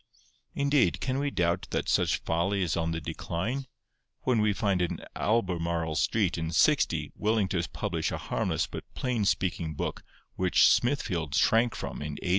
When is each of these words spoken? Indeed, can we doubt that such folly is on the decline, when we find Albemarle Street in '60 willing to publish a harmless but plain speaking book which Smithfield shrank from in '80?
Indeed, 0.55 0.99
can 0.99 1.19
we 1.19 1.29
doubt 1.29 1.67
that 1.69 1.87
such 1.87 2.17
folly 2.21 2.63
is 2.63 2.75
on 2.75 2.89
the 2.89 2.99
decline, 2.99 3.67
when 4.21 4.41
we 4.41 4.51
find 4.51 4.81
Albemarle 5.15 5.93
Street 5.93 6.39
in 6.39 6.51
'60 6.51 7.11
willing 7.15 7.47
to 7.49 7.61
publish 7.71 8.11
a 8.11 8.17
harmless 8.17 8.65
but 8.65 8.91
plain 8.95 9.25
speaking 9.25 9.75
book 9.75 10.03
which 10.33 10.67
Smithfield 10.69 11.35
shrank 11.35 11.75
from 11.75 12.01
in 12.01 12.17
'80? 12.23 12.29